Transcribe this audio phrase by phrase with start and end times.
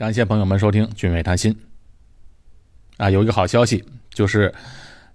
[0.00, 1.52] 感谢朋友们收听《俊伟谈心》
[2.96, 3.84] 啊，有一个好消息，
[4.14, 4.48] 就是《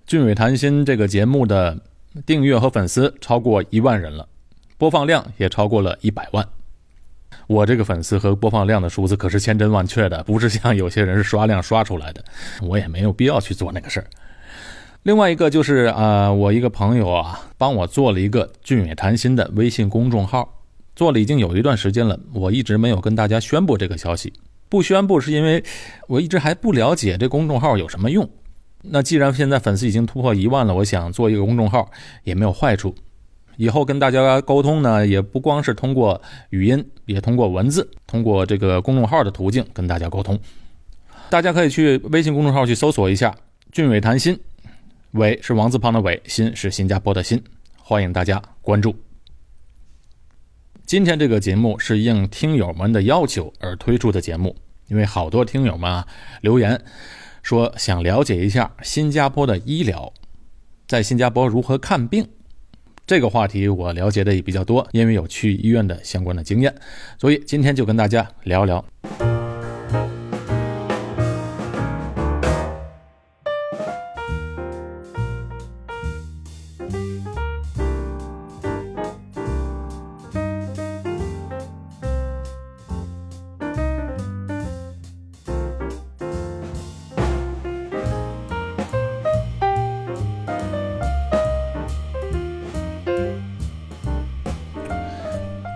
[0.06, 1.76] 俊伟谈心》这个节目的
[2.24, 4.30] 订阅和粉丝超过一万人了，
[4.78, 6.48] 播放量也超过了一百万。
[7.48, 12.24] 我这个粉丝和播放量的数字可是千真万确的，不是像有些人是刷量刷出来的，
[12.62, 14.08] 我也没有必要去做那个事儿。
[15.02, 20.62] 另外一个就是啊，我一个朋友啊，帮我做了一个《俊伟谈心》的微信公众号，
[20.96, 24.32] 做了已经有一段时间了，我一直没有跟大家宣布这个消息。
[24.68, 25.64] 不宣布是因为
[26.08, 28.30] 我一直还不了解这公众号有什么用。
[28.82, 31.90] 那既然现在粉丝已经突破一万了，我想做一个公众号
[32.24, 32.94] 也没有坏处。
[33.58, 40.38] 以后跟大家沟通呢，也不光是通过语音，也通过文字，通过这个公众号的途径跟大家沟通。
[41.30, 43.34] 大家可以去微信公众号去搜索一下
[43.72, 44.38] “俊伟谈心”，
[45.14, 47.42] 伟是王字旁的伟，心是新加坡的心，
[47.82, 48.94] 欢迎大家关注。
[50.96, 54.56] 今天这个节目是应听友们的要求而推出的节目，
[54.88, 56.08] 因为好多听友们啊
[56.40, 56.82] 留言
[57.44, 60.14] 说想了解一下新加坡的医疗，
[60.88, 62.26] 在新加坡如何看病。
[63.06, 66.74] 这个话题我了解的也比较多，因为有去医院的相关的经验，
[67.20, 68.86] 所以今天就跟大家聊聊。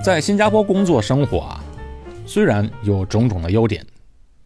[0.02, 1.62] 在新加坡工作生活啊，
[2.26, 3.86] 虽然有种种的优点，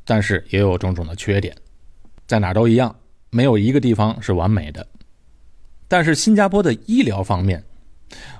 [0.03, 1.55] 但是也有种种的缺点，
[2.25, 2.93] 在哪都一样，
[3.29, 4.85] 没有一个地方是完美的。
[5.87, 7.63] 但是新加坡的医疗方面，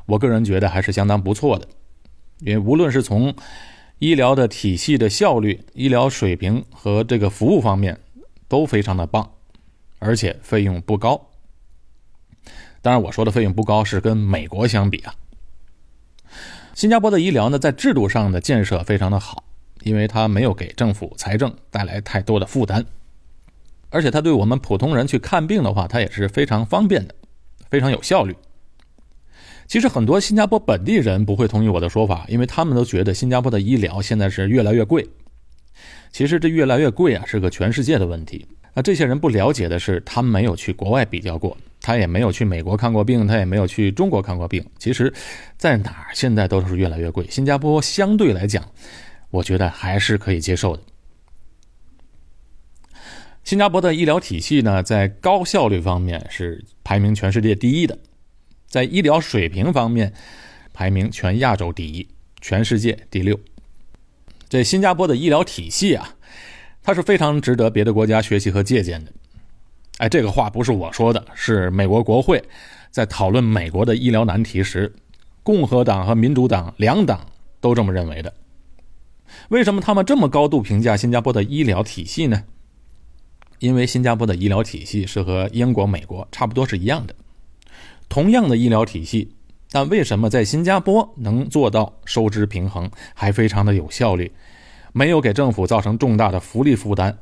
[0.08, 1.68] 我个人觉得还是相当不错的，
[2.40, 3.34] 因为无论是从
[4.00, 7.98] 医疗的体系的效率、医疗水平和这个服务方面，
[8.48, 9.32] 都非常的棒，
[10.00, 11.30] 而且费用不高。
[12.82, 15.14] 当然，我说的费用不高是跟美国相比啊。
[16.74, 19.44] 新加坡的医疗呢，在制度上的建设非常的好，
[19.84, 22.84] 因为它没有给政府财政带来太多的负担，
[23.90, 27.14] 而且它对我们普通人去看病的话，它也是非常方便的，
[27.70, 28.36] 非常有效率。
[29.68, 35.08] 其实很多新加坡本地人不会同意我的说法，因为他们都觉得新加坡的医疗现在是越来越贵。
[36.12, 38.48] 其实这越来越贵啊，是个全世界的问题。
[38.74, 41.58] 那这些人不了解的是，他没有去国外比较过。
[41.86, 44.66] 他也没有去美国看过病，他也没有去中国看过病。
[44.80, 45.14] 其实，
[45.58, 47.28] 在哪儿现在都是越来越贵。
[47.30, 48.66] 新加坡相对来讲，
[49.30, 50.84] 我觉得还是可以接受的。
[53.44, 58.00] 新加坡的医疗体系呢，在高效率方面是排名全世界第一的，
[58.66, 60.14] 在医疗水平方面
[60.72, 62.08] 排名全亚洲第一，
[62.40, 63.38] 全世界第六。
[64.48, 66.16] 这新加坡的医疗体系啊，
[66.84, 69.12] 它是非常值得别的国家学习和借鉴的。
[69.98, 72.44] 哎，这个话不是我说的，是美国国会
[72.92, 74.94] 在讨论美国的医疗难题时，
[75.44, 77.26] 共和党和民主党两党
[77.62, 78.34] 都这么认为的。
[79.50, 82.44] 为什么他们这么高度评价新加坡的医疗体系呢？
[83.60, 87.16] 因为新加坡的医疗体系是和英国、美国差不多是一样的，
[88.10, 89.32] 同样的医疗体系，
[89.72, 94.30] 但为什么在新加坡能做到收支平衡，还非常的有效率，
[94.94, 97.18] 没有给政府造成重大的福利负担？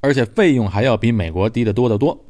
[0.00, 2.24] 而且费用还要比美国低得多得多。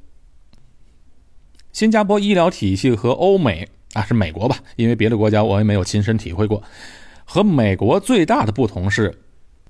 [1.72, 4.58] 新加坡医疗体系和欧美啊，是美国吧？
[4.76, 6.62] 因为别的国家我也没有亲身体会过。
[7.25, 9.22] 和美国最大的不同是，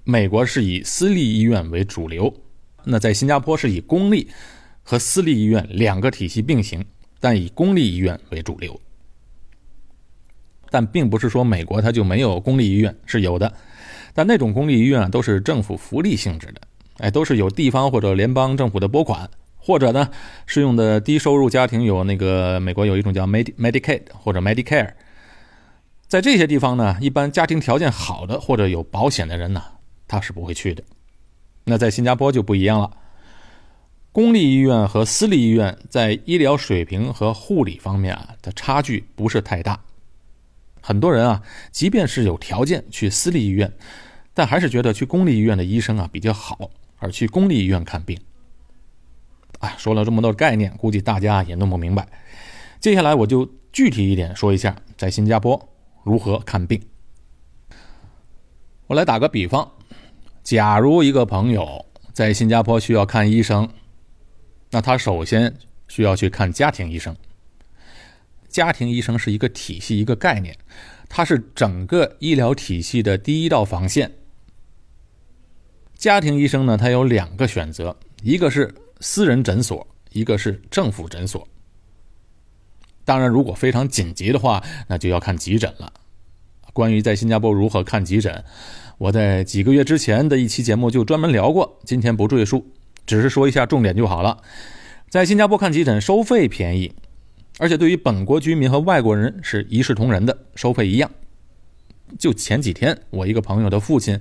[0.03, 2.35] 美国是以私立医院为主流，
[2.83, 4.29] 那在新加坡是以公立
[4.83, 6.85] 和私立医院两个体系并行，
[7.21, 8.81] 但以公立医院为主流。
[10.71, 13.55] 但并不是说美国它就没有公立医院，是有的，
[14.15, 16.61] 但那种公立医院都是政府福利性质的。
[16.99, 20.09] 哎，都是有地方或者联邦政府的拨款，或者呢，
[20.47, 24.93] 适用的低收入家庭有那个美国有一种叫 Med Medicaid 或者 Medicare，
[26.07, 29.63] 在这些地方呢，一般家庭条件好的或者有保险的人呢，
[30.07, 30.85] 他是不会去的。
[31.65, 32.91] 那在新加坡就不一样了，
[34.13, 39.81] 公立医院和私立医院在医疗水平和护理方面啊的差距不是太大，
[40.83, 43.73] 很多人啊，即便是有条件去私立医院，
[44.35, 46.71] 但还是觉得去公立医院的医生啊比较好。
[47.05, 48.17] 而去公立医院看病，
[49.59, 52.07] 啊，说了这么多概念，估计大家也弄不明白。
[52.79, 55.69] 接下来我就具体一点说一下，在新加坡
[56.05, 56.81] 如何看病。
[58.87, 59.69] 我来打个比方，
[60.45, 63.69] 假如一个朋友在新加坡需要看医生，
[64.71, 65.53] 那他首先
[65.89, 67.17] 需要去看家庭医生。
[68.53, 70.57] 家庭医生是一个体系，一个概念，
[71.09, 74.13] 它是整个医疗体系的第一道防线。
[75.97, 81.49] 家庭医生呢，他有两个选择，一个是私人诊所，一个是政府诊所。
[83.05, 85.93] 当然，如果非常紧急的话，那就要看急诊了。
[86.73, 88.45] 关于在新加坡如何看急诊，
[88.99, 92.67] 我在几个月之前的一期节目就专门聊过，今天不赘述，
[93.07, 94.43] 只是说一下重点就好了。
[95.09, 96.95] 在新加坡看急诊收费便宜，
[97.59, 101.11] 而且对于本国居民和外国人是一视同仁的，收费一样。
[102.19, 104.21] 就前几天，我一个朋友的父亲，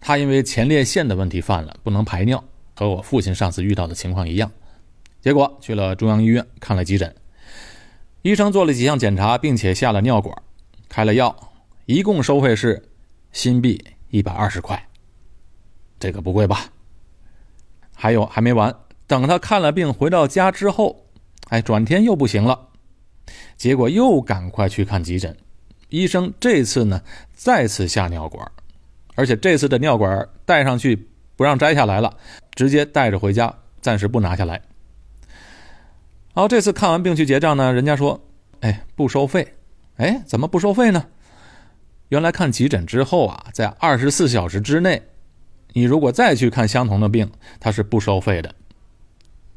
[0.00, 2.42] 他因为前列腺的问题犯了，不能排尿，
[2.74, 4.50] 和我父亲上次遇到的情况一样，
[5.20, 7.14] 结果去了中央医院看了急诊。
[8.22, 10.36] 医生做了几项检查，并且下了尿管，
[10.88, 11.52] 开了药，
[11.86, 12.90] 一共收费是
[13.32, 14.88] 新币一百二十块。
[15.98, 16.66] 这个不贵吧？
[17.94, 18.72] 还有还没完，
[19.08, 21.07] 等他看了病回到家之后，
[21.48, 22.68] 哎，转天又不行了，
[23.56, 25.36] 结果又赶快去看急诊。
[25.88, 27.00] 医生这次呢
[27.34, 28.50] 再次下尿管，
[29.14, 32.16] 而且这次的尿管戴上去不让摘下来了，
[32.54, 34.60] 直接带着回家，暂时不拿下来。
[36.34, 38.20] 然后这次看完病去结账呢，人家说
[38.60, 39.54] ：“哎，不收费。”
[39.96, 41.06] 哎，怎么不收费呢？
[42.10, 45.02] 原来看急诊之后啊，在二十四小时之内，
[45.72, 48.54] 你如果再去看相同的病，它是不收费的。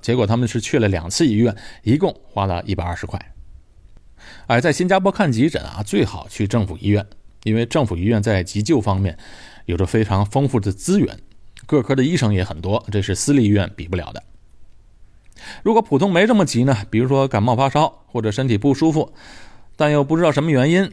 [0.02, 3.34] 结果他们是去了两次医院，一共花了一百二十块。
[4.48, 7.06] 哎，在新加坡看急诊啊，最好去政府医院，
[7.44, 9.18] 因为政府医院在急救方面
[9.66, 11.18] 有着非常丰富的资源，
[11.66, 14.24] 各科的医生也很多，这是私立医院比不了的。
[15.64, 16.78] 如果普通没这么急呢？
[16.90, 19.12] 比如说感冒发烧或者身体不舒服，
[19.76, 20.92] 但又不知道什么原因，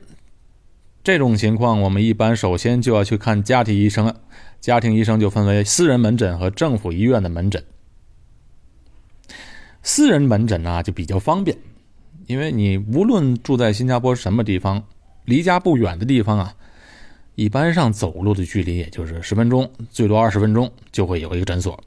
[1.04, 4.16] 这种情况我们一般首先就要去看家庭医生了。
[4.60, 7.62] 家庭医生就分为私人门诊和政府医院的门诊。
[9.90, 11.56] 私人门诊呢就比较方便，
[12.26, 14.84] 因为你无论住在新加坡什么地方，
[15.24, 16.54] 离家不远的地方啊，
[17.36, 21.82] 一般上走路的距离也就是十分钟，最多二十分钟就会有一个诊所。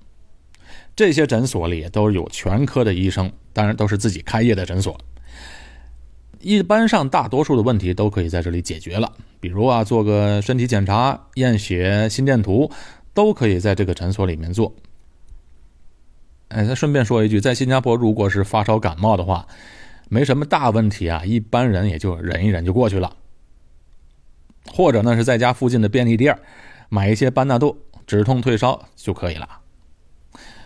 [0.95, 4.99] 这些诊所里都有全科的医生，当然都是自己开业的诊所。
[6.39, 12.71] 一般上大多数的问题都可以在这里解决了，比如啊，做个身体检查、验血、心电图，
[13.13, 14.73] 都可以在这个诊所里面做。
[16.53, 19.47] 哎，再顺便说一句，在新加坡，如果是发烧感冒的话，
[20.09, 23.15] 没什么大问题啊，一般人也就忍一忍就过去了。
[24.73, 26.37] 或者呢，是在家附近的便利店
[26.89, 29.47] 买一些班纳度止痛退烧就可以了。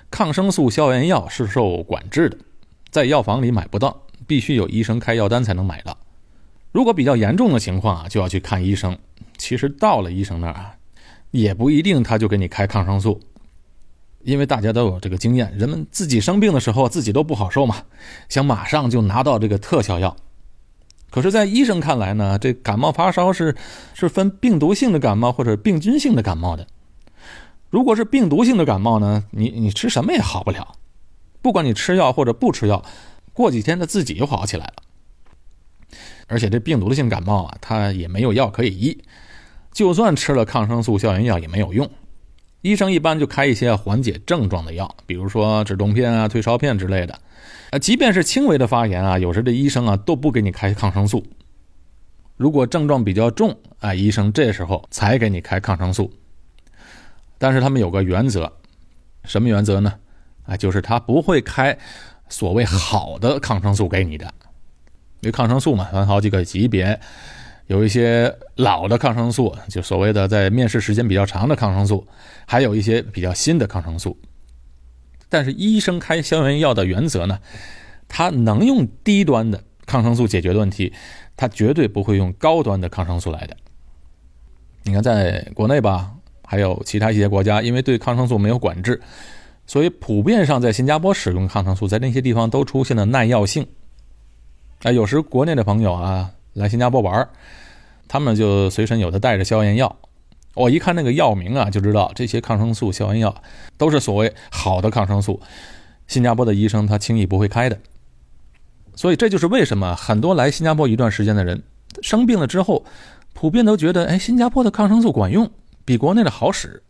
[0.10, 2.38] 抗生素、消炎药是受管制的，
[2.90, 5.98] 在药房里买不到，必须有医生开药单才能买到。
[6.72, 8.98] 如果比较严重的情况啊，就要去看医生。
[9.38, 10.76] 其实到了医生那儿啊，
[11.32, 13.22] 也不一定他就给你开抗生素，
[14.26, 17.84] 因为大家都有这个经验，人们自己生病的时候自己都不好受嘛，
[18.28, 20.18] 想马上就拿到这个特效药。
[21.12, 23.56] 可是，在医生看来呢，这感冒发烧是
[23.94, 26.68] 是分病毒性的感冒或者病菌性的感冒的。
[27.70, 30.74] 如果是病毒性的感冒呢，你你吃什么也好不了，
[31.42, 32.84] 不管你吃药或者不吃药，
[33.32, 34.74] 过几天它自己就好起来了。
[36.28, 39.04] 而且这病毒性感冒啊，它也没有药可以医，
[39.72, 41.88] 就算吃了抗生素、消炎药也没有用。
[42.66, 47.20] 医生一般就开一些缓解症状的药，比如说止痛片啊、退烧片之类的。
[47.70, 51.24] 呃，即便是轻微的发炎啊，有时这医生啊都不给你开抗生素。
[52.38, 56.12] 如果症状比较重啊，医生这时候才给你开抗生素。
[57.38, 58.52] 但是他们有个原则，
[59.26, 59.94] 什么原则呢？
[60.48, 61.78] 啊，就是他不会开
[62.30, 64.26] 所谓好的抗生素给你的，
[65.20, 67.00] 因为抗生素嘛分好几个级别，
[67.68, 72.08] 有一些老的抗生素，就所谓的在面试时间比较长的抗生素，
[72.46, 74.18] 还有一些比较新的抗生素。
[75.30, 77.40] 但是医生开消炎药的原则呢，
[78.08, 80.94] 他能用低端的抗生素解决的问题，
[81.36, 83.58] 他绝对不会用高端的抗生素来的。
[84.84, 86.12] 你看，在国内吧。
[86.48, 89.02] 还有其他一些国家，因为对抗生素没有管制，
[89.66, 93.66] 所以普遍上在新加坡使用抗生素，在那些地方都出现了耐药性。
[94.84, 97.30] 啊，有时国内的朋友啊来新加坡玩，
[98.08, 99.96] 他们就随身有的带着消炎药。
[100.56, 103.44] 我一看那个药名啊，就知道这些抗生素、消炎药
[103.78, 105.40] 都是所谓好的抗生素，
[106.08, 107.78] 新加坡的医生他轻易不会开的。
[108.96, 111.62] 所以这就是为什么很多来新加坡一段时间的人
[112.02, 112.86] 生病了之后，
[113.34, 115.52] 普遍都觉得，哎，新加坡的抗生素管用。
[115.84, 116.82] 比国内的好使，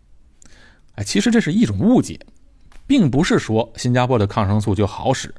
[0.94, 2.18] 哎，其实这是一种误解，
[2.88, 5.36] 并不是说新加坡的抗生素就好使，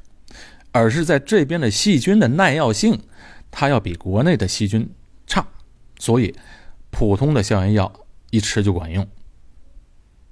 [0.71, 3.01] 而是在这边的细菌的耐药性，
[3.51, 4.89] 它要比国内的细菌
[5.25, 5.45] 差，
[5.99, 6.33] 所以
[6.89, 7.91] 普通的消炎药
[8.29, 9.07] 一吃就管用。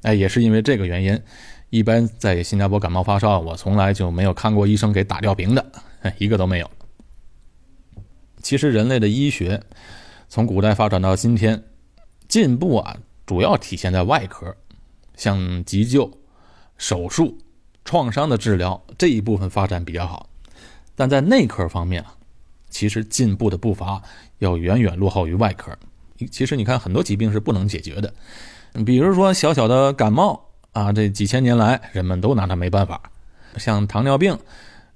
[0.02, 1.22] 哎，也是因为这个原因，
[1.70, 5.66] 一般在新加坡感冒发烧，我从来就没有看过医生给打吊瓶的，
[6.18, 6.70] 一个都没有。
[8.42, 9.62] 其实人类的医学
[10.30, 11.64] 从古代发展到今天，
[12.28, 12.98] 进步啊。
[13.26, 14.56] 主要体现在外科，
[15.16, 16.20] 像急救、
[16.78, 17.40] 手术、
[17.84, 20.30] 创伤的治疗这一部分发展比较好，
[20.96, 22.16] 但在内科方面啊，
[22.76, 24.02] 其实进步的步伐
[24.40, 25.72] 要远远落后于外科。
[26.30, 28.14] 其实你看，很多疾病是不能解决的，
[28.86, 33.02] 比如说小小的感冒啊，这几千年来人们都拿它没办法。
[33.56, 34.38] 像糖尿病，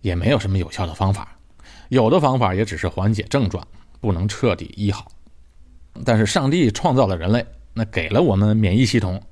[0.01, 1.37] 也没有什么有效的方法，
[1.87, 3.65] 有的方法也只是缓解症状，
[4.01, 5.09] 不能彻底医好。
[6.03, 9.23] 但是上帝创造了人类，那给了我们免疫系统，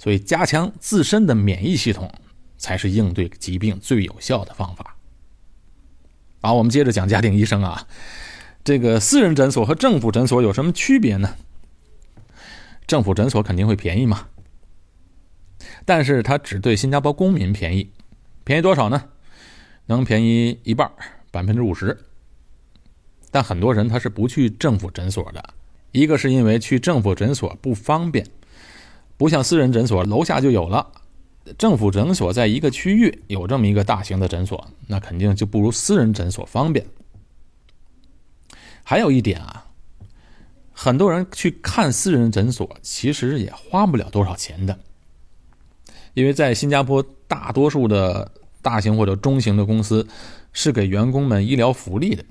[0.00, 2.12] 所以加强自身的免疫系统
[2.56, 4.93] 才是应对疾病最有效的方法。
[6.44, 7.86] 好，我们接着讲家庭医生啊，
[8.62, 11.36] 这个私人诊所和政府诊所有什么区别呢？
[12.86, 14.26] 政府诊所肯定会便宜嘛，
[15.86, 17.90] 但是它只对新加坡公民便宜。
[18.44, 19.04] 便宜多少呢？
[19.86, 20.92] 能便宜一半，
[21.30, 21.98] 百分之五十。
[23.30, 25.42] 但很多人他是不去政府诊所的，
[25.92, 28.26] 一个是因为去政府诊所不方便，
[29.16, 30.92] 不像私人诊所楼下就有了。
[31.58, 36.86] 政府诊所在一个区域有这么一个大型的诊所，那肯定就不如私人诊所方便。
[38.82, 39.66] 还有一点啊，
[40.72, 44.78] 很多人去看私人诊所，其实也花不了多少钱的。
[46.14, 48.30] 因为在新加坡，大多数的
[48.62, 50.06] 大型或者中型的公司
[50.52, 52.24] 是给员工们医疗福利的，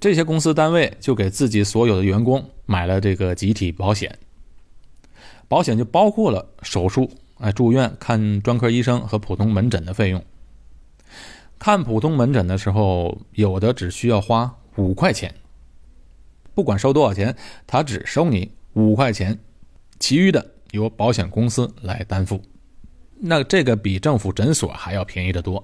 [0.00, 4.18] 这些公司单位就给自己所有的员工买了这个集体保险，
[5.48, 10.24] 保险就包括了手术、哎住院看专科医生和普通门诊的费用。
[11.58, 15.34] 看普通门诊的时候，有的只需要花五块钱，
[16.54, 19.38] 不管收多少钱，他只收你五块钱，
[19.98, 20.54] 其余的。
[20.72, 22.40] 由保险公司来担负，
[23.18, 25.60] 那这个比政府诊所还要便宜得多。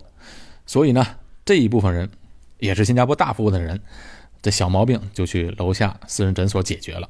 [0.67, 1.07] 所以呢，
[1.45, 2.11] 这一部分人
[2.59, 3.81] 也是新加坡大部分的人，
[4.43, 7.09] 这小毛病就去楼下私人诊所解决了。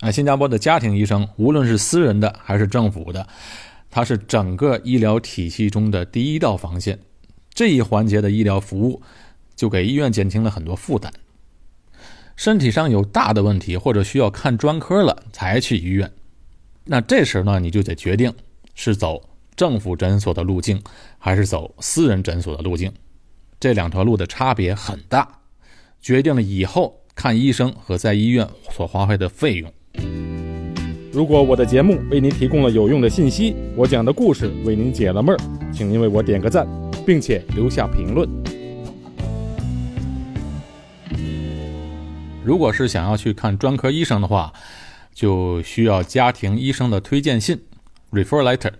[0.00, 3.26] 啊，新加坡的家庭医生，无论是私人的还是政府的，
[3.90, 6.98] 它是整个医疗体系中的第一道防线。
[7.54, 9.00] 这一环节的医疗服务，
[9.54, 11.12] 就给医院减轻了很多负担。
[12.36, 16.10] 身体上有大的问题，或者需要看专科了才去医院，
[16.84, 18.34] 那这时呢，你就得决定
[18.74, 20.82] 是走政府诊所的路径，
[21.16, 22.92] 还是走私人诊所的路径。
[23.60, 25.40] 这两条路的差别很大，
[26.00, 29.72] 决定了以后看医生和在医院所花费的费用。
[31.12, 35.38] 如果我的节目为您提供了有用的信息，我讲的故事为您解了闷儿，
[35.72, 36.66] 请您为我点个赞，
[37.06, 38.28] 并且留下评论。
[42.44, 44.52] 如果是想要去看专科医生的话，
[45.14, 47.62] 就需要家庭医生的推荐信
[48.10, 48.72] （refer letter）。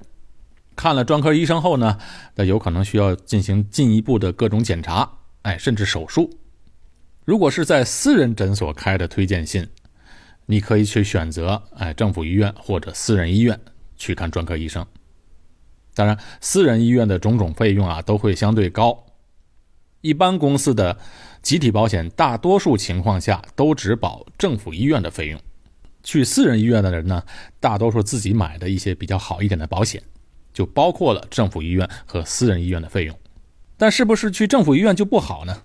[0.76, 1.96] 看了专科医生后呢，
[2.34, 5.08] 那有可能需要进行进一步的各种检查，
[5.42, 6.28] 哎，甚至手术。
[7.24, 9.68] 如果是在私人诊所开的推荐信，
[10.46, 13.58] 你可以去选择哎政府医院或者私人医院
[13.96, 14.86] 去看专科医生。
[15.94, 19.06] 当然，私人医院的种种费用啊都会相对高，
[20.00, 20.98] 一般公司的。
[21.44, 25.38] 集体保险大多数情况下都只保政府医院的费用，
[26.02, 27.22] 去私人医院的人呢，
[27.60, 30.02] 大多数自己买的一些比较好一点的保险，
[30.54, 33.14] 就包括了政府医院和私人医院的费用。
[33.76, 35.64] 但是不是去政府医院就不好呢？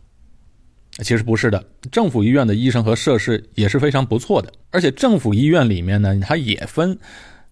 [1.02, 6.98] 其实不是的，政府医院的医生和设施也是非常不错的，而且政府医院里面呢，它也分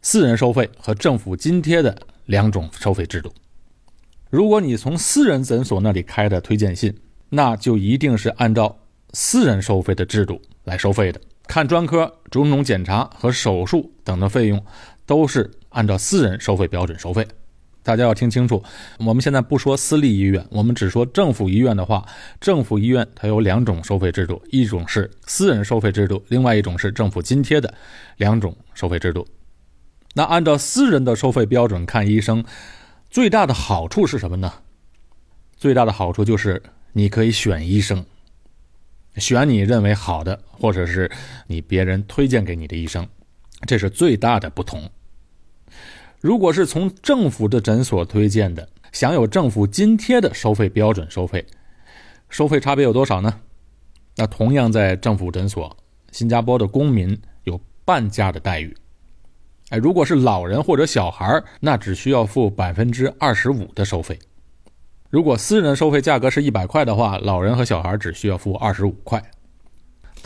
[0.02, 3.34] 私人收费和政府津贴的两种收费制度。
[4.30, 6.94] 如果你从私人诊所那里开的推荐信，
[7.30, 8.78] 那就一定是按照
[9.14, 11.22] 私人收费的制度来收费的。
[11.48, 14.62] 看专科、种种检查和手术等的费用，
[15.06, 17.26] 都是按照私人收费标准收费。
[17.88, 18.62] 大家要听清楚，
[19.00, 22.06] 我们现在不说私立医院，我们只说政府医院的话，
[22.42, 27.74] 政府医院它有两种收费制度，一种是私人收费制度，另外一种是政府津贴的
[28.18, 29.26] 两种收费制度。
[30.16, 32.44] 那按照私人的收费标准看医生，
[33.10, 34.52] 最大的好处是什么呢？
[35.56, 36.62] 最大的好处就是。
[36.94, 38.04] 你可以选医生，
[39.18, 41.12] 选你认为好的，或者是
[41.46, 43.08] 你别人推荐给你的医生，
[43.68, 44.90] 这是最大的不同。
[46.28, 51.46] 如果是从政府的诊所推荐的，享有政府津贴的收费标准收费，
[52.28, 53.34] 收费差别有多少呢？
[54.18, 55.78] 那同样在政府诊所，
[56.12, 58.76] 新加坡的公民有半价的待遇。
[59.70, 64.20] 哎，如果是老人或者小孩，那只需要付百分之二十五的收费。
[65.10, 69.24] 如果私人收费价格是一百块的话，老人和小孩只需要付二十五块。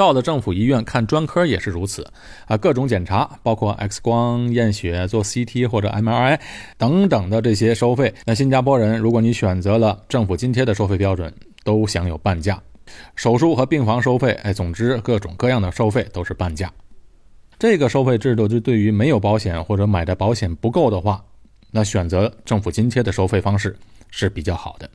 [0.01, 2.12] 到了政府医院看专科也是如此
[2.48, 6.39] 啊，各种检查，包括 X 光、验血、做 CT 或者 MRI
[6.75, 11.31] 等等的这些收费，那新加坡人如果你选择了政府津贴的收费标准，
[11.63, 12.60] 都享有半价。
[13.15, 16.74] 手术和病房收费，哎，总之各种各样的收费都是半价。
[17.60, 21.24] 这个收费制度就对于没有保险或者买的保险不够的话，
[21.70, 23.77] 那选择政府津贴的收费方式
[24.10, 24.89] 是比较好的。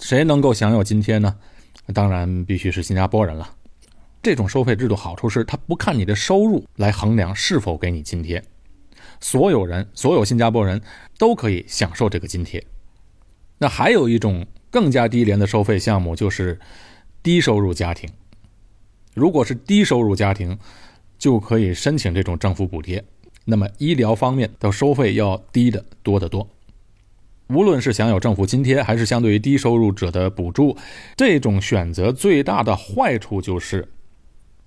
[0.00, 1.36] 谁能够享有津贴呢？
[1.94, 3.48] 当然必须是新加坡人了。
[4.22, 8.42] 这种收费制度好处是，它不看你的收入来衡量是否给你津贴，
[9.18, 10.82] 所有人、所有新加坡人
[11.16, 12.62] 都可以享受这个津贴。
[13.56, 16.60] 那还有一种更加低廉的收费项目，就是
[17.22, 18.10] 低收入家庭。
[19.14, 20.58] 如果是低收入家庭，
[21.18, 23.02] 就可以申请这种政府补贴。
[23.46, 26.46] 那么医疗方面的收费要低得多得多。
[27.48, 30.76] 无论是享有政府津贴，还是相对于低收入者的补助，
[31.16, 33.88] 这种选择最大的坏处就是。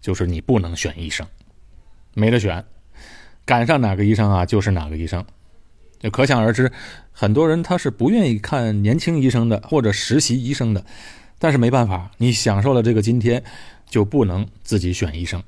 [0.04, 1.26] 就是你不能选医生，
[2.14, 2.64] 没得选，
[3.46, 5.24] 赶上哪个医生啊，就是哪个医生。
[5.98, 6.70] 就可想而知，
[7.14, 10.84] 很多人他是不愿意看年轻医生的或者实习医生的，
[11.40, 13.42] 但是没办法，你享受了这个津贴，
[13.90, 15.42] 就不能自己选医生。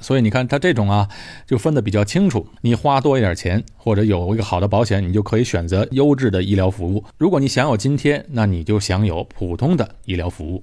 [0.00, 1.08] 所以你看他这种啊，
[1.44, 2.46] 就分得比较清楚。
[2.60, 7.04] 你花多一点钱，或者有一个好的保险，你就可以选择优质的医疗服务。
[7.18, 10.62] 如果你享有津贴，那你就享有普通的医疗服务。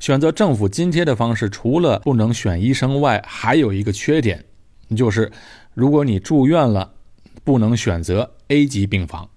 [0.00, 4.44] 选择政府津贴的方式，除了不能选医生外，还有一个缺点，
[4.96, 5.30] 就是
[5.74, 6.92] 如果你住院了，
[7.44, 9.28] 不能选择 A 级病房。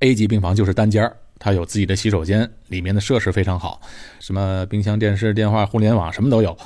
[0.00, 3.80] A 级病房就是单间儿它有自己的洗手间，里面的设施非常好，
[4.20, 6.56] 什么冰箱、电视、电话、互联网什么都有。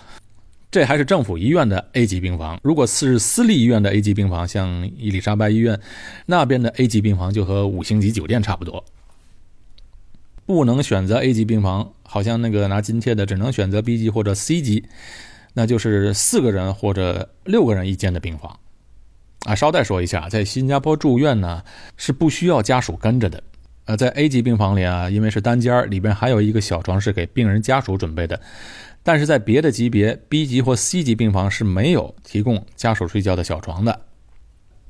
[0.71, 2.59] 这还是政府医院的 A 级病房。
[2.63, 5.79] 如果是私立医院的 A 级病房，像伊丽莎白医院
[6.25, 8.83] 那边的 A 级病房，就和五星级酒店差不多。
[10.45, 14.85] 不能选择 A 级病房，好像那个拿津贴的只能选择 B 级或者 C 级，
[15.55, 18.59] 那就是四个人或者六个人一间的病房。
[19.45, 21.63] 啊，捎带说一下，在新加坡住院呢
[21.97, 23.43] 是不需要家属跟着的。
[23.87, 28.41] 呃，在 A 级病房里啊，因为是单间里边还有一个小床是给病人家属准备的。
[29.03, 34.01] 但是在别的级别 B 级或 C 级病房是没有提供家属睡觉的小床的。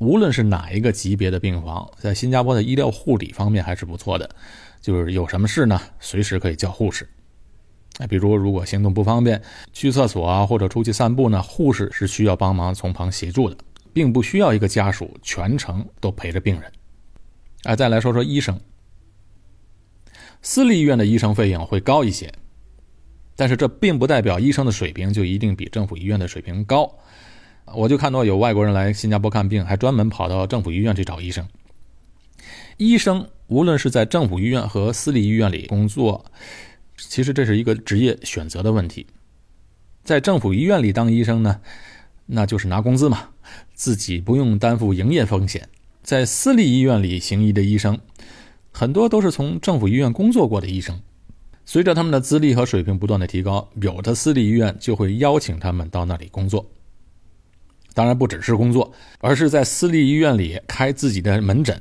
[0.03, 4.29] 无论是哪一个级别的病房，在新加坡的医疗护理方面还是不错的。
[4.81, 7.09] 就是有什么事呢，随时可以叫护士。
[7.99, 9.41] 哎，比如如果行动不方便，
[9.73, 13.57] 去厕所啊，或者出去散步呢，护士是需要帮忙从旁协助的，
[13.93, 16.73] 并不需要一个家属全程都陪着病人。
[17.63, 18.59] 哎，再来说说医生，
[20.41, 22.33] 私立医院的医生费用会高一些，
[23.37, 26.93] 但是这并不代表医生的水平就一定比政府医院的水平高。
[27.75, 31.47] 我就看到有外国人来新加坡看病，还专门跑到政府医院去找医生。
[32.77, 36.25] 医生无论是在政府医院和私立医院里工作，
[36.97, 39.07] 其实这是一个职业选择的问题。
[40.03, 41.61] 在政府医院里当医生呢，
[42.27, 43.29] 那就是拿工资嘛，
[43.75, 45.69] 自己不用担负营业风险。
[46.03, 47.97] 在私立医院里行医的医生，
[48.73, 51.01] 很多都是从政府医院工作过的医生。
[51.65, 56.67] 随着他们的资历和水平不断的提高，有的私立医院就会邀请他们到那里工作。
[57.95, 61.81] 当然不只是工作，而是在私立医院里开自己的门诊。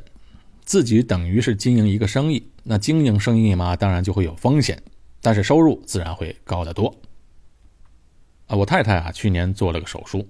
[0.63, 4.81] 自己等于是经营一个生意，那经营生意嘛，当然就会有风险，
[5.19, 6.95] 但是收入自然会高得多。
[8.47, 10.25] 啊，我太太啊，去年做了个手术，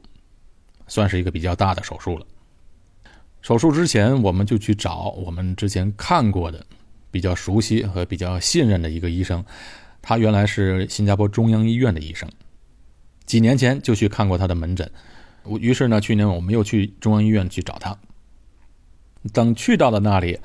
[0.87, 2.25] 算是一个比较大的手术了。
[3.41, 6.65] 手术之前，我们就去找我们之前看过的、
[7.11, 9.43] 比较熟悉和比较信任的一个医生，
[10.01, 12.27] 他原来是新加坡中央医院的医生，
[13.25, 14.89] 几年前就去看过他的门诊。
[15.43, 17.97] 我于是呢，去年我们又去中央医院去找他。
[19.33, 20.39] 等去到了那里，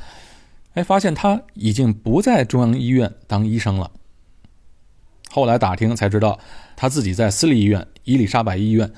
[0.75, 3.91] 哎，发现他已经不在中央医院当医生了。
[5.31, 6.39] 后来打听才知道，
[6.77, 8.91] 他自己在私立医院伊丽莎白医院，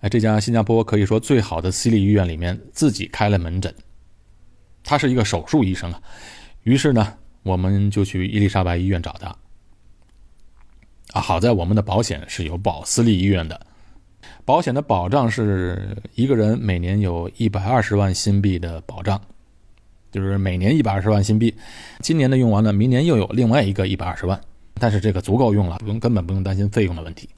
[0.00, 3.72] 哎，这家新加坡可以说最好的私立医院里面自己开了门诊。
[4.82, 6.02] 他是一个手术医生啊，
[6.62, 9.28] 于是呢，我们就去伊丽莎白医院找他。
[11.12, 13.66] 啊，好在我们的保险是有保私立医院的。
[14.50, 19.20] 保险的保障是一个人每年有一百二十万新币的保障，
[20.10, 21.54] 就是每年一百二十万新币，
[22.00, 24.40] 今年的用完了，明年又有另外一个一百二十万，
[24.74, 27.28] 但是这个足够用了，不用根本不用担心费用的问题。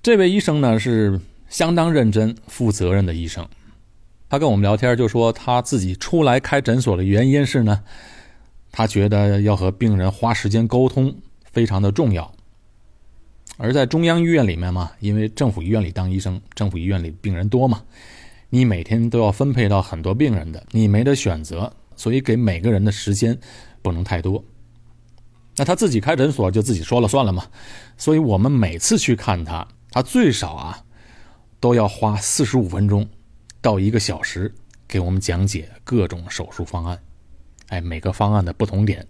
[0.00, 3.44] 这位医生呢是相当认真、负责任的医生，
[4.28, 7.82] 他跟我们聊天就说他自己出来开诊所的原因是呢，
[8.70, 11.12] 他觉得要和病人花时间沟通
[11.50, 12.32] 非常的重要。
[13.58, 17.82] 而在中央医院里面嘛，因为政府医院里当医生，政府医院里病人多嘛，
[18.50, 23.38] 你每天都要分配到很多病人的，你没得选择，所以给每个人的时间
[23.80, 24.44] 不能太多。
[25.56, 27.46] 那他自己开诊所就自己说了算了嘛，
[27.96, 30.84] 所以我们每次去看他，他最少啊
[31.58, 33.08] 都要花四十五分钟
[33.62, 34.54] 到一个小时
[34.86, 37.00] 给我们讲解各种手术方案，
[37.68, 39.06] 哎，每个方案的不同点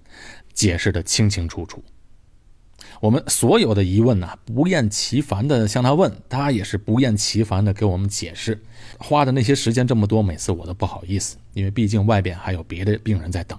[0.54, 1.82] 解释的清清楚楚。
[3.00, 8.60] 我们所有的疑问呢，不厌其烦的向他问，他也是不厌其烦的给我们解释。
[8.98, 13.58] 花的那些时间这么多，每次我都不好意思，因为毕竟外边还有别的病人在等。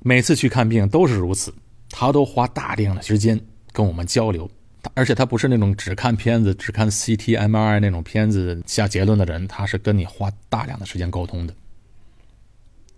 [0.00, 1.52] 每次去看病都是如此，
[1.90, 3.40] 他都花大量的时间
[3.72, 4.48] 跟我们交流。
[4.94, 11.54] 而且他不是那种只看片子、只看 CT、MRI 那种片子下结论的人，他是跟你花大量的时间沟通的。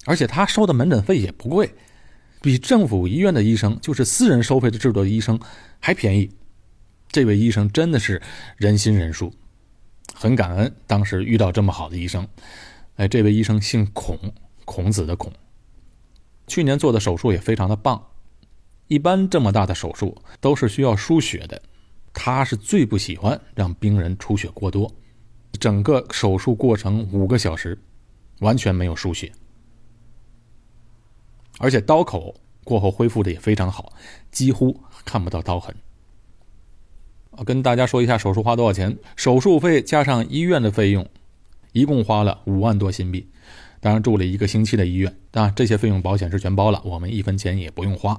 [0.05, 1.72] 而且他收的门诊费也不贵，
[2.40, 5.38] 比政府医院的医生，就是私人收费的制度的医生
[5.79, 6.31] 还便宜。
[7.09, 8.22] 这位医生真的是
[8.57, 9.33] 人心仁术，
[10.14, 12.26] 很感恩当时遇到这么好的医生。
[12.96, 14.18] 哎，这位医生姓孔，
[14.64, 15.33] 孔子的孔。
[16.46, 18.03] 去年做的手术也非常的棒。
[18.88, 21.61] 一般这么大的手术都是需要输血的。
[22.12, 24.92] 他是最不喜欢让病人出血过多，
[25.61, 27.79] 整个手术过程五个小时，
[28.40, 29.31] 完全没有输血，
[31.61, 33.92] 而且刀口过后恢复的也非常好，
[34.33, 35.75] 几乎看不到刀痕。
[37.33, 41.07] 我跟大家说一下手术花多少钱，手术费加上医院的费用，
[41.73, 43.29] 一共花了五万多新币，
[43.79, 48.18] 当然住了一个星期的医院，当然这些费用保险是全包了，我们一分钱也不用花。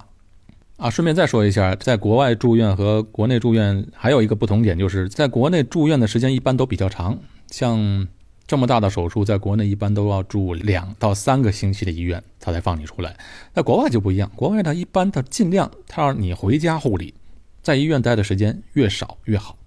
[0.78, 8.08] 啊，顺便再说一下，在国外住院和国内住院还有一个不同点，就是在国内住院的时间一般都比较长，像
[8.52, 13.16] 这么大的手术，在国内一般都要住两到三个星期的医院，他才放你出来。
[13.54, 17.14] 在国外就不一样，国外呢一般他尽量他让你回家护理，
[17.62, 19.58] 在医院待的时间越少越好。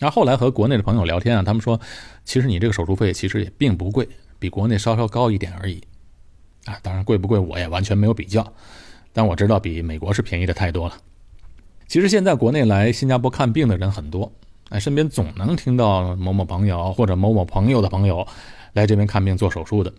[0.00, 1.80] 然后后来和国内的朋友聊天啊，他们说，
[2.24, 4.08] 其实你这个手术费其实也并不贵，
[4.40, 5.80] 比国内稍稍高一点而已。
[6.64, 8.52] 啊，当然贵不贵我也完全没有比较。
[9.12, 10.96] 但我知道比美国是便宜的太多了。
[11.86, 14.32] 其实现在国内来新加坡看病的人很多，
[14.70, 18.26] 哎，身边总能听到某某朋友或者某某朋友的朋友
[18.72, 19.92] 来这边看病做手术的。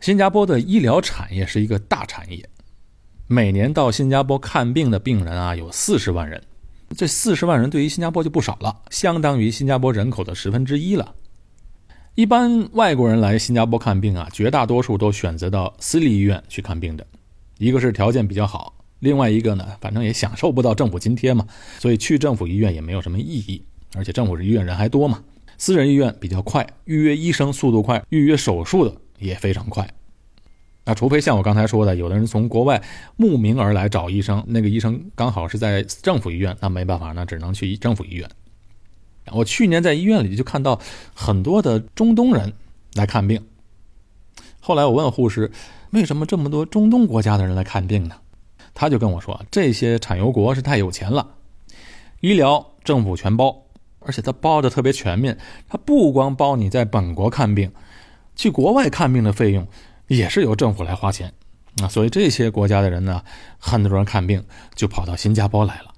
[0.00, 2.48] 新加坡的医疗产业是一个大产业，
[3.26, 6.40] 每年到新加坡看病的病人啊有四十万人，
[6.96, 11.14] 这四十万人对于新加坡就不少了，相当于新加坡人口的十分之一了。
[12.14, 17.06] 一般外国人来新加坡看病啊，绝大多数都选择到私立医院去看病的。
[17.58, 21.46] 一个是条件比较好，另外一个呢，反正也享受不到政府津贴嘛，
[21.78, 23.62] 所以去政府医院也没有什么意义。
[23.94, 25.22] 而且政府医院人还多嘛，
[25.58, 29.88] 私人医院比较快，预约医生速度快，预约手术的也非常快。
[30.84, 32.82] 那除非像我刚才说的，有的人从国外
[33.16, 38.28] 慕名而来找医生，那个医生刚好是在政府医院，那没办法，那只能去政府医院。
[39.32, 40.80] 我去年在医院里就看到
[41.12, 42.52] 很多的中东人
[42.94, 43.42] 来看病，
[44.60, 45.50] 后来我问护士。
[45.90, 48.16] 为什么这么多中东国家的人来看病呢？
[48.78, 51.26] 他就跟我说，这些产油国是太有钱了，
[52.20, 53.64] 医疗政府全包，
[54.00, 55.38] 而且他包的特别全面。
[55.66, 57.72] 他不光包你在本国看病，
[58.36, 59.66] 去国外看病的费用
[60.08, 61.32] 也是由政府来花钱
[61.82, 61.88] 啊。
[61.88, 63.22] 所以这些国家的人呢，
[63.58, 65.94] 很多人看病就跑到新加坡来了。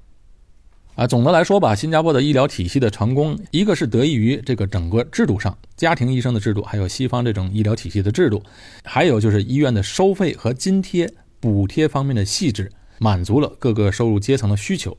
[0.94, 8.42] 啊，总的来说吧，新加坡的医疗体系的成功，一个是得益于这个整个制度上，家庭医生的制度，还有西方这种医疗体系的制度，
[8.84, 14.96] 还有就是医院的收费和津贴补贴方面的细致，满足了各个收入阶层的需求。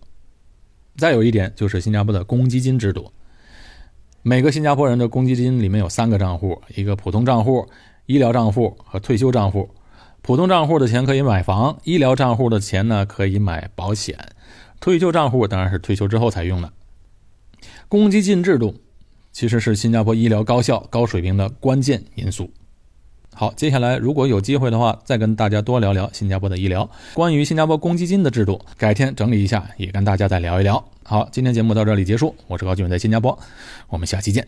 [0.97, 3.12] 再有一点就是新加坡的公积金制度，
[4.21, 7.67] 每个新加坡人的公积金里面有三个账户，一个普通账户、
[8.06, 9.69] 医疗账户和退休账户。
[10.21, 14.17] 普通账户的钱可以买房，医疗账户的钱呢可以买保险。
[14.82, 16.71] 退休账户当然是退休之后才用的。
[17.88, 18.82] 公积金制度
[19.32, 22.52] 其实是新加坡医疗高效、高水平的关键因素。
[23.34, 26.89] 好，接下来如果有机会的话，再跟大家多聊聊新加坡的医疗。
[27.13, 30.84] 关于新加坡公积金的制度，改天整理一下，也跟大家再聊一聊。
[31.04, 33.38] 好，今天节目到这里结束，我是高俊文，在新加坡，
[33.88, 34.46] 我们下期见。